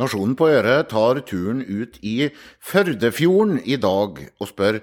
Nasjonen 0.00 0.32
på 0.38 0.48
Øre 0.48 0.78
tar 0.88 1.20
turen 1.28 1.60
ut 1.60 1.98
i 2.00 2.30
Førdefjorden 2.64 3.58
i 3.68 3.76
dag 3.76 4.22
og 4.40 4.48
spør 4.48 4.78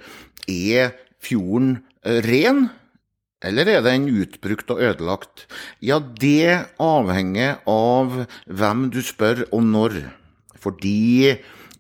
er 0.48 0.92
fjorden 1.24 1.80
ren, 2.06 2.68
eller 3.42 3.70
er 3.72 3.82
den 3.86 4.06
utbrukt 4.10 4.70
og 4.74 4.82
ødelagt? 4.86 5.48
Ja, 5.82 5.98
det 6.00 6.70
avhenger 6.82 7.64
av 7.70 8.28
hvem 8.46 8.88
du 8.94 9.02
spør 9.06 9.46
og 9.50 9.66
når. 9.66 9.98
Fordi 10.58 11.38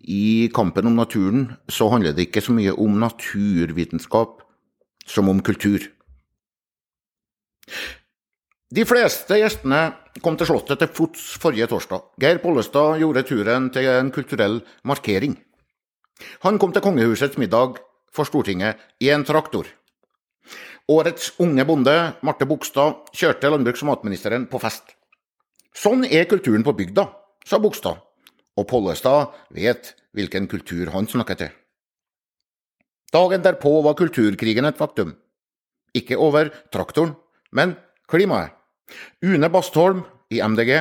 i 0.07 0.49
kampen 0.55 0.89
om 0.89 0.97
naturen 0.97 1.47
så 1.69 1.89
handler 1.93 2.17
det 2.17 2.27
ikke 2.27 2.41
så 2.45 2.55
mye 2.57 2.73
om 2.73 2.97
naturvitenskap 3.01 4.41
som 5.07 5.29
om 5.29 5.41
kultur. 5.45 5.85
De 8.67 8.83
fleste 8.83 9.37
gjestene 9.39 9.77
kom 10.19 10.35
til 10.35 10.49
Slottet 10.49 10.81
til 10.81 10.89
fots 10.91 11.27
forrige 11.39 11.69
torsdag. 11.71 12.01
Geir 12.19 12.41
Pollestad 12.43 12.97
gjorde 12.99 13.23
turen 13.23 13.69
til 13.71 13.85
en 13.87 14.09
kulturell 14.11 14.57
markering. 14.83 15.37
Han 16.43 16.59
kom 16.59 16.73
til 16.75 16.83
kongehusets 16.83 17.37
middag 17.39 17.77
for 18.11 18.27
Stortinget 18.27 18.81
i 18.99 19.07
en 19.13 19.23
traktor. 19.23 19.69
Årets 20.91 21.29
unge 21.39 21.63
bonde, 21.67 21.95
Marte 22.23 22.47
Bogstad, 22.47 23.07
kjørte 23.15 23.53
landbruks- 23.53 23.85
og 23.85 23.91
matministeren 23.93 24.49
på 24.51 24.59
fest. 24.59 24.97
Sånn 25.71 26.03
er 26.03 26.27
kulturen 26.27 26.67
på 26.67 26.75
bygda, 26.75 27.07
sa 27.47 27.61
Bogstad, 27.63 28.03
og 28.57 28.67
Pollestad 28.67 29.31
vet 29.55 29.93
hvilken 30.11 30.47
kultur 30.51 30.91
han 30.91 31.07
snakker 31.07 31.39
til. 31.39 31.55
Dagen 33.15 33.47
derpå 33.47 33.77
var 33.87 33.95
kulturkrigen 33.95 34.67
et 34.67 34.79
faktum. 34.79 35.15
Ikke 35.95 36.19
over 36.19 36.51
traktoren, 36.71 37.15
men 37.55 37.77
klimaet. 38.11 38.56
Une 39.21 39.49
Bastholm 39.51 40.03
i 40.29 40.41
MDG 40.41 40.73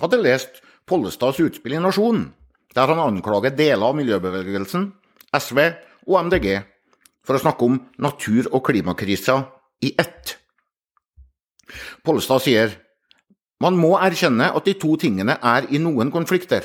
hadde 0.00 0.20
lest 0.22 0.62
Pollestads 0.88 1.40
utspill 1.40 1.76
i 1.76 1.80
Nasjonen, 1.82 2.32
der 2.74 2.90
han 2.90 3.00
anklager 3.00 3.54
deler 3.54 3.90
av 3.90 3.96
miljøbevegelsen, 3.98 4.90
SV 5.32 5.58
og 6.08 6.18
MDG 6.26 6.62
for 7.22 7.38
å 7.38 7.42
snakke 7.42 7.66
om 7.66 7.78
natur- 8.02 8.50
og 8.52 8.64
klimakrisa 8.66 9.38
i 9.84 9.92
ett. 9.98 10.36
Pollestad 12.04 12.42
sier 12.44 12.74
man 13.62 13.78
må 13.78 13.94
erkjenne 14.02 14.48
at 14.50 14.66
de 14.66 14.74
to 14.74 14.96
tingene 14.98 15.36
er 15.38 15.68
i 15.70 15.78
noen 15.78 16.10
konflikter. 16.10 16.64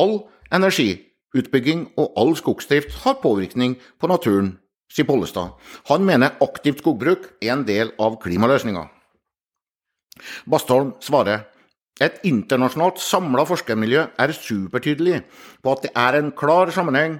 All 0.00 0.24
energiutbygging 0.50 1.92
og 1.94 2.18
all 2.18 2.34
skogsdrift 2.38 2.96
har 3.04 3.20
påvirkning 3.22 3.76
på 4.02 4.10
naturen, 4.10 4.56
sier 4.90 5.06
Pollestad. 5.06 5.54
Han 5.88 6.02
mener 6.08 6.34
aktivt 6.42 6.82
skogbruk 6.82 7.30
er 7.38 7.54
en 7.54 7.62
del 7.68 7.94
av 8.02 8.18
klimaløsninga. 8.24 8.88
Bastholm 10.46 10.94
svarer 11.02 11.46
et 12.02 12.22
internasjonalt 12.26 13.00
samla 13.02 13.44
forskermiljø 13.46 14.06
er 14.20 14.34
supertydelig 14.36 15.22
på 15.62 15.74
at 15.74 15.86
det 15.86 15.92
er 15.98 16.18
en 16.18 16.32
klar 16.36 16.72
sammenheng 16.74 17.18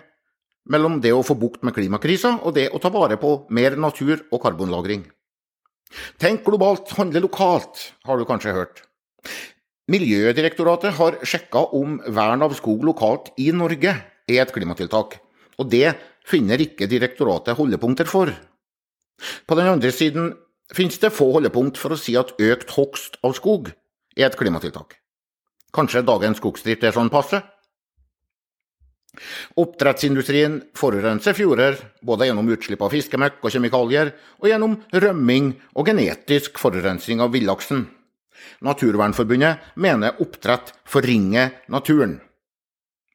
mellom 0.73 1.01
det 1.03 1.13
å 1.15 1.25
få 1.27 1.37
bukt 1.39 1.65
med 1.67 1.75
klimakrisa 1.77 2.37
og 2.43 2.55
det 2.57 2.69
å 2.71 2.81
ta 2.83 2.93
vare 2.95 3.19
på 3.21 3.35
mer 3.51 3.77
natur 3.81 4.23
og 4.31 4.41
karbonlagring. 4.45 5.05
Tenk 6.23 6.45
globalt, 6.47 6.95
handle 6.97 7.21
lokalt, 7.25 7.91
har 8.07 8.19
du 8.19 8.25
kanskje 8.29 8.55
hørt. 8.57 8.85
Miljødirektoratet 9.93 10.95
har 10.97 11.19
sjekka 11.27 11.67
om 11.77 11.99
vern 12.07 12.45
av 12.47 12.55
skog 12.57 12.85
lokalt 12.87 13.33
i 13.43 13.51
Norge 13.53 13.93
er 14.31 14.41
et 14.41 14.55
klimatiltak, 14.55 15.19
og 15.59 15.69
det 15.69 15.93
finner 16.29 16.63
ikke 16.63 16.89
direktoratet 16.89 17.59
holdepunkter 17.59 18.09
for. 18.09 18.31
På 19.47 19.59
den 19.59 19.69
andre 19.69 19.91
siden 19.93 20.33
finnes 20.71 20.99
det 21.03 21.13
få 21.15 21.31
holdepunkt 21.35 21.81
for 21.81 21.95
å 21.95 22.01
si 22.01 22.15
at 22.19 22.35
økt 22.41 22.77
hogst 22.77 23.19
av 23.25 23.35
skog 23.39 23.73
er 24.17 24.29
et 24.29 24.39
klimatiltak. 24.39 24.99
Kanskje 25.73 26.05
dagens 26.05 26.39
skogsdrift 26.41 26.85
er 26.85 26.95
sånn 26.95 27.11
passe? 27.13 27.41
Oppdrettsindustrien 29.61 30.59
forurenser 30.77 31.37
fjorder 31.37 31.77
både 32.05 32.29
gjennom 32.29 32.49
utslipp 32.55 32.85
av 32.85 32.93
fiskemøkk 32.95 33.43
og 33.45 33.53
kjemikalier, 33.53 34.13
og 34.41 34.49
gjennom 34.49 34.79
rømming 35.05 35.51
og 35.77 35.89
genetisk 35.91 36.61
forurensning 36.61 37.21
av 37.21 37.33
villaksen. 37.35 37.85
Naturvernforbundet 38.65 39.75
mener 39.77 40.17
oppdrett 40.25 40.73
forringer 40.89 41.53
naturen, 41.73 42.19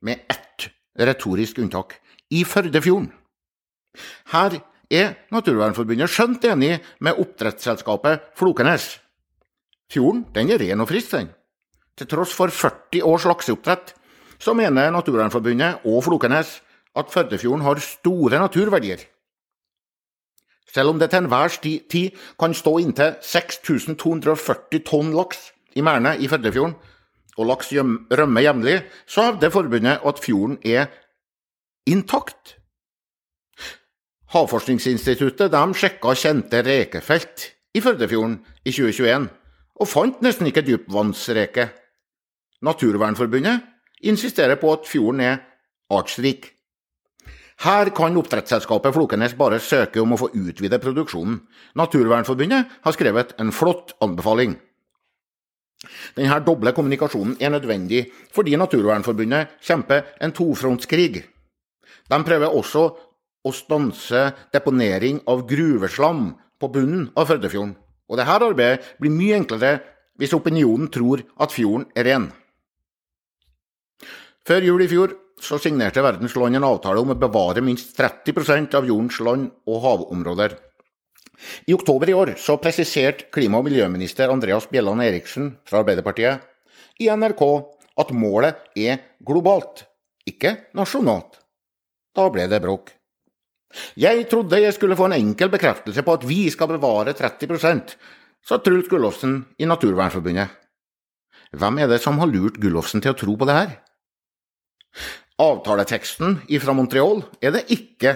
med 0.01 0.21
ett 0.29 0.69
retorisk 0.97 1.57
unntak 1.63 1.97
i 2.29 2.43
Førdefjorden. 2.45 3.09
Her 4.33 4.59
er 4.91 5.15
Naturvernforbundet 5.33 6.11
skjønt 6.11 6.45
enig 6.47 6.77
med 7.03 7.19
oppdrettsselskapet 7.19 8.31
Flokenes. 8.39 8.97
Fjorden 9.91 10.25
den 10.35 10.51
er 10.51 10.61
ren 10.61 10.83
og 10.83 10.89
frisk, 10.89 11.11
den. 11.15 11.29
Til 11.97 12.07
tross 12.11 12.33
for 12.35 12.53
40 12.53 13.03
års 13.03 13.25
lakseoppdrett, 13.25 13.93
så 14.39 14.53
mener 14.53 14.91
Naturvernforbundet 14.93 15.85
og 15.85 16.03
Flokenes 16.05 16.59
at 16.97 17.11
Førdefjorden 17.13 17.65
har 17.65 17.81
store 17.81 18.39
naturverdier. 18.39 19.01
Selv 20.73 20.89
om 20.89 20.99
det 20.99 21.09
til 21.09 21.23
enhver 21.23 21.49
tid 21.63 22.17
kan 22.39 22.53
stå 22.53 22.77
inntil 22.83 23.15
6240 23.23 24.83
tonn 24.85 25.13
laks 25.15 25.51
i 25.75 25.81
merdene 25.81 26.17
i 26.19 26.27
Førdefjorden, 26.27 26.75
og 27.37 27.45
laks 27.45 27.71
rømmer 27.73 28.41
jevnlig, 28.41 28.77
så 29.07 29.29
hevder 29.29 29.53
forbundet 29.53 30.01
at 30.05 30.21
fjorden 30.21 30.57
er 30.65 30.87
intakt. 31.85 32.56
Havforskningsinstituttet 34.37 35.49
de 35.49 35.61
sjekka 35.73 36.11
kjente 36.13 36.59
rekefelt 36.61 37.47
i 37.73 37.81
Førdefjorden 37.81 38.35
i 38.67 38.69
2021, 38.69 39.23
og 39.81 39.89
fant 39.89 40.19
nesten 40.21 40.49
ikke 40.49 40.61
dypvannsreke. 40.67 41.65
Naturvernforbundet 42.61 43.65
insisterer 44.05 44.59
på 44.61 44.69
at 44.75 44.85
fjorden 44.85 45.23
er 45.25 45.39
artsrik. 45.89 46.51
Her 47.65 47.89
kan 47.97 48.19
oppdrettsselskapet 48.21 48.93
Flokenes 48.93 49.33
bare 49.39 49.57
søke 49.63 50.03
om 50.03 50.13
å 50.13 50.19
få 50.21 50.29
utvide 50.37 50.77
produksjonen. 50.83 51.39
Naturvernforbundet 51.81 52.77
har 52.83 52.93
skrevet 52.93 53.33
en 53.41 53.49
flott 53.49 53.95
anbefaling. 54.05 54.53
Denne 56.13 56.37
doble 56.45 56.75
kommunikasjonen 56.77 57.39
er 57.41 57.55
nødvendig 57.55 58.05
fordi 58.37 58.53
Naturvernforbundet 58.61 59.57
kjemper 59.65 60.05
en 60.21 60.37
tofrontskrig. 60.37 61.23
De 62.07 62.23
prøver 62.23 62.53
også 62.53 62.85
å 63.47 63.53
stanse 63.55 64.23
deponering 64.53 65.21
av 65.31 65.45
gruveslam 65.49 66.33
på 66.59 66.71
bunnen 66.73 67.07
av 67.15 67.29
Førdefjorden. 67.31 67.75
Og 68.07 68.19
dette 68.19 68.35
arbeidet 68.35 68.97
blir 69.01 69.13
mye 69.13 69.39
enklere 69.39 69.77
hvis 70.17 70.35
opinionen 70.37 70.89
tror 70.93 71.23
at 71.39 71.53
fjorden 71.53 71.87
er 71.95 72.07
ren. 72.07 72.27
Før 74.47 74.63
jul 74.63 74.83
i 74.85 74.89
fjor 74.89 75.15
så 75.43 75.59
signerte 75.61 76.01
verdens 76.01 76.35
land 76.39 76.57
en 76.57 76.65
avtale 76.65 77.01
om 77.03 77.11
å 77.13 77.19
bevare 77.19 77.61
minst 77.61 77.91
30% 77.97 78.77
av 78.79 78.87
jordens 78.87 79.19
land 79.21 79.51
og 79.67 79.83
havområder. 79.83 80.55
I 81.69 81.75
oktober 81.75 82.09
i 82.09 82.15
år 82.17 82.33
så 82.41 82.57
presiserte 82.57 83.27
klima- 83.33 83.59
og 83.59 83.67
miljøminister 83.67 84.31
Andreas 84.33 84.65
Bjelland 84.71 85.03
Eriksen 85.05 85.51
fra 85.67 85.83
Arbeiderpartiet 85.83 86.47
i 87.03 87.11
NRK 87.13 87.43
at 88.01 88.13
målet 88.13 88.63
er 88.77 89.03
globalt, 89.25 89.83
ikke 90.25 90.55
nasjonalt. 90.77 91.37
Da 92.17 92.25
ble 92.33 92.47
det 92.49 92.61
bråk. 92.63 92.89
Jeg 93.99 94.27
trodde 94.31 94.61
jeg 94.61 94.73
skulle 94.75 94.95
få 94.97 95.09
en 95.09 95.17
enkel 95.17 95.51
bekreftelse 95.51 96.03
på 96.05 96.15
at 96.15 96.23
vi 96.27 96.45
skal 96.53 96.71
bevare 96.71 97.13
30% 97.17 97.97
sa 98.47 98.59
Truls 98.63 98.87
Gullofsen 98.87 99.41
i 99.59 99.67
Naturvernforbundet. 99.67 100.53
Hvem 101.57 101.81
er 101.83 101.91
det 101.91 101.99
som 102.03 102.19
har 102.21 102.31
lurt 102.31 102.59
Gullofsen 102.61 103.03
til 103.03 103.13
å 103.13 103.19
tro 103.19 103.35
på 103.39 103.47
det 103.47 103.57
her? 103.57 103.75
Avtaleteksten 105.43 106.39
fra 106.63 106.75
Montreal 106.75 107.21
er 107.43 107.53
det 107.55 107.67
ikke. 107.75 108.15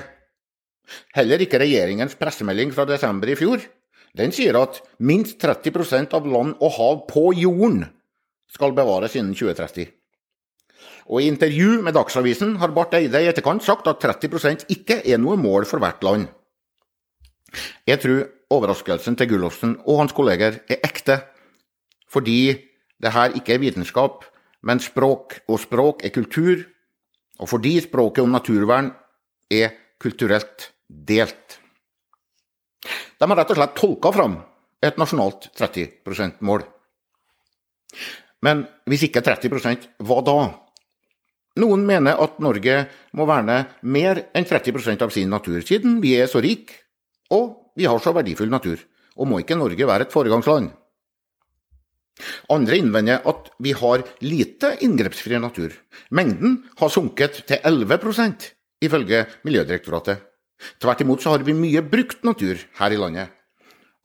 Heller 1.16 1.44
ikke 1.44 1.60
regjeringens 1.62 2.18
pressemelding 2.20 2.72
fra 2.76 2.88
desember 2.90 3.30
i 3.32 3.38
fjor. 3.40 3.62
Den 4.18 4.34
sier 4.36 4.58
at 4.60 4.82
minst 5.00 5.38
30% 5.44 6.16
av 6.18 6.28
land 6.28 6.58
og 6.60 6.76
hav 6.80 7.04
på 7.12 7.30
jorden 7.38 7.86
skal 8.52 8.76
bevares 8.76 9.16
innen 9.16 9.36
2030. 9.38 9.88
Og 11.10 11.22
I 11.22 11.30
intervju 11.32 11.82
med 11.84 11.96
Dagsavisen 11.98 12.56
har 12.62 12.74
Barth 12.76 12.98
Eide 12.98 13.22
i 13.22 13.30
etterkant 13.30 13.64
sagt 13.66 13.88
at 13.90 14.04
30% 14.04 14.68
ikke 14.74 15.02
er 15.04 15.20
noe 15.22 15.38
mål 15.40 15.68
for 15.70 15.84
hvert 15.84 16.04
land. 16.06 16.28
Jeg 17.88 18.00
tror 18.04 18.28
overraskelsen 18.52 19.18
til 19.20 19.32
Gullofsen 19.32 19.78
og 19.86 20.04
hans 20.04 20.16
kolleger 20.16 20.62
er 20.72 20.84
ekte, 20.88 21.20
fordi 22.12 22.54
det 23.02 23.14
her 23.16 23.36
ikke 23.36 23.56
er 23.56 23.64
vitenskap, 23.64 24.26
men 24.64 24.80
språk, 24.80 25.40
og 25.50 25.60
språk 25.60 26.06
er 26.06 26.14
kultur, 26.14 26.62
og 27.42 27.50
fordi 27.50 27.80
språket 27.82 28.24
om 28.24 28.36
naturvern 28.36 28.92
er 29.52 29.74
kulturelt 30.02 30.70
delt. 30.88 31.58
De 33.18 33.28
har 33.30 33.38
rett 33.38 33.54
og 33.54 33.58
slett 33.58 33.78
tolka 33.78 34.12
fram 34.14 34.38
et 34.82 34.98
nasjonalt 34.98 35.50
30 35.58 35.90
%-mål. 36.06 36.64
Men 38.42 38.64
hvis 38.90 39.06
ikke 39.06 39.22
30% 39.22 39.88
hva 40.02 40.22
da? 40.26 40.38
Noen 41.60 41.84
mener 41.84 42.20
at 42.24 42.38
Norge 42.40 42.78
må 43.18 43.26
verne 43.28 43.58
mer 43.84 44.22
enn 44.38 44.48
30% 44.48 45.04
av 45.04 45.12
sin 45.12 45.32
natur, 45.32 45.60
siden 45.68 46.00
vi 46.04 46.16
er 46.16 46.30
så 46.32 46.40
rike 46.44 46.78
og 47.32 47.74
vi 47.76 47.88
har 47.88 48.00
så 48.04 48.14
verdifull 48.16 48.52
natur. 48.52 48.80
Og 49.20 49.28
må 49.28 49.42
ikke 49.42 49.60
Norge 49.60 49.88
være 49.88 50.08
et 50.08 50.14
foregangsland? 50.14 50.72
Andre 52.52 52.78
innvender 52.80 53.24
at 53.28 53.50
vi 53.64 53.74
har 53.76 54.04
lite 54.24 54.74
inngrepsfri 54.86 55.40
natur. 55.42 55.74
Mengden 56.12 56.62
har 56.80 56.92
sunket 56.92 57.44
til 57.48 57.60
11% 57.64 58.52
ifølge 58.84 59.26
Miljødirektoratet. 59.48 60.20
Tvert 60.82 61.02
imot 61.02 61.24
så 61.24 61.34
har 61.34 61.46
vi 61.46 61.56
mye 61.58 61.82
brukt 61.84 62.24
natur 62.28 62.60
her 62.78 62.94
i 62.94 63.00
landet. 63.00 63.32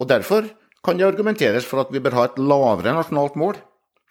Og 0.01 0.09
Derfor 0.09 0.49
kan 0.85 0.99
det 0.99 1.07
argumenteres 1.07 1.67
for 1.67 1.83
at 1.83 1.91
vi 1.93 2.01
bør 2.01 2.15
ha 2.15 2.25
et 2.29 2.39
lavere 2.39 2.95
nasjonalt 2.95 3.37
mål, 3.37 3.57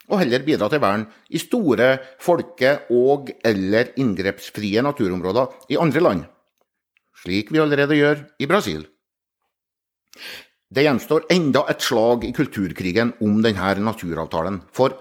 og 0.10 0.20
heller 0.22 0.44
bidra 0.46 0.70
til 0.70 0.82
vern 0.84 1.06
i 1.30 1.42
store 1.42 2.00
folke- 2.22 2.80
og- 2.94 3.32
eller 3.44 3.94
inngrepsfrie 3.98 4.82
naturområder 4.82 5.72
i 5.74 5.78
andre 5.78 6.02
land, 6.02 6.26
slik 7.24 7.52
vi 7.52 7.60
allerede 7.60 7.98
gjør 7.98 8.26
i 8.40 8.46
Brasil. 8.46 8.86
Det 10.72 10.84
gjenstår 10.84 11.28
enda 11.32 11.66
et 11.70 11.82
slag 11.82 12.26
i 12.26 12.34
kulturkrigen 12.34 13.14
om 13.22 13.42
denne 13.42 13.74
naturavtalen, 13.86 14.62
for 14.74 14.98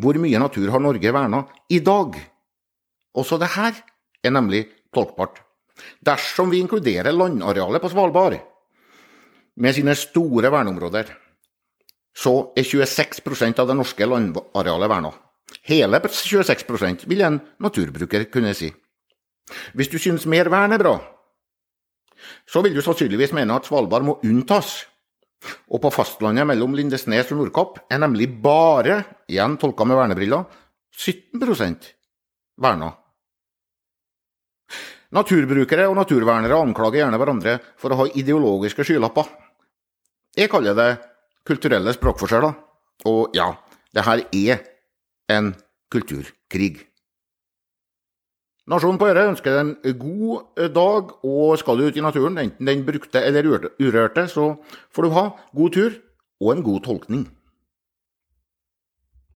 hvor 0.00 0.14
mye 0.14 0.38
natur 0.38 0.70
har 0.70 0.80
Norge 0.80 1.12
verna 1.12 1.44
i 1.68 1.80
dag? 1.80 2.14
Også 3.16 3.38
det 3.38 3.50
her 3.56 3.74
er 4.22 4.30
nemlig 4.30 4.68
tolkbart. 4.94 5.40
Dersom 6.04 6.50
vi 6.50 6.60
inkluderer 6.60 7.12
landarealet 7.12 7.82
på 7.82 7.90
Svalbard 7.90 8.38
med 9.56 9.74
sine 9.74 9.96
store 9.98 10.50
verneområder, 10.52 11.10
så 12.16 12.52
er 12.58 12.66
26% 12.66 13.60
av 13.62 13.68
det 13.70 13.76
norske 13.78 14.06
landarealet 14.06 14.90
verna. 14.90 15.12
Hele 15.66 16.00
26% 16.02 17.06
vil 17.10 17.24
en 17.26 17.40
naturbruker 17.62 18.26
kunne 18.32 18.54
si. 18.56 18.70
Hvis 19.74 19.90
du 19.90 19.98
synes 19.98 20.26
mer 20.30 20.50
vern 20.52 20.74
er 20.74 20.82
bra, 20.82 20.94
så 22.46 22.62
vil 22.62 22.74
du 22.76 22.82
sannsynligvis 22.84 23.34
mene 23.36 23.56
at 23.56 23.66
Svalbard 23.66 24.06
må 24.06 24.18
unntas. 24.26 24.84
Og 25.72 25.80
på 25.80 25.92
fastlandet 25.94 26.44
mellom 26.46 26.74
Lindesnes 26.76 27.30
og 27.32 27.40
Nordkapp 27.40 27.78
er 27.88 28.02
nemlig 28.02 28.28
bare, 28.42 29.00
igjen 29.30 29.56
tolka 29.60 29.86
med 29.88 29.96
vernebriller, 29.96 30.44
17% 30.92 31.88
verna. 32.60 32.90
Naturbrukere 35.16 35.88
og 35.90 35.96
naturvernere 35.98 36.58
anklager 36.60 37.00
gjerne 37.00 37.18
hverandre 37.18 37.56
for 37.80 37.90
å 37.90 38.02
ha 38.02 38.10
ideologiske 38.20 38.84
skylapper. 38.86 39.26
Jeg 40.38 40.52
kaller 40.52 40.76
det 40.78 40.90
kulturelle 41.50 41.94
språkforskjeller. 41.96 42.54
Og 43.10 43.34
ja, 43.36 43.50
det 43.94 44.06
her 44.06 44.22
er 44.30 44.62
en 45.34 45.52
kulturkrig. 45.90 46.86
Nasjonen 48.70 49.00
på 49.00 49.08
Øre 49.10 49.26
ønsker 49.32 49.56
deg 49.56 49.60
en 49.64 49.98
god 49.98 50.68
dag, 50.70 51.10
og 51.26 51.58
skal 51.58 51.80
du 51.80 51.88
ut 51.88 51.96
i 51.98 52.04
naturen, 52.04 52.38
enten 52.38 52.68
den 52.68 52.84
brukte 52.86 53.22
eller 53.26 53.48
urørte, 53.80 54.28
så 54.30 54.52
får 54.94 55.06
du 55.06 55.14
ha 55.16 55.24
god 55.56 55.74
tur 55.74 55.96
og 56.40 56.52
en 56.54 56.62
god 56.62 56.84
tolkning. 56.86 57.24